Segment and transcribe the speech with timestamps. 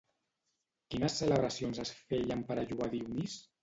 [0.95, 3.43] Quines celebracions es feien per a lloar Dionís?